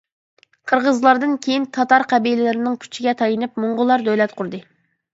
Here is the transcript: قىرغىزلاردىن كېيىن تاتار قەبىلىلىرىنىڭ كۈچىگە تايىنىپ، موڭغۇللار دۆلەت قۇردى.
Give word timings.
قىرغىزلاردىن 0.71 1.35
كېيىن 1.43 1.69
تاتار 1.79 2.07
قەبىلىلىرىنىڭ 2.15 2.81
كۈچىگە 2.87 3.17
تايىنىپ، 3.23 3.65
موڭغۇللار 3.67 4.11
دۆلەت 4.13 4.39
قۇردى. 4.43 4.69